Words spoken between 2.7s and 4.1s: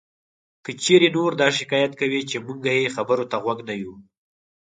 یې خبرو ته غوږ نه یو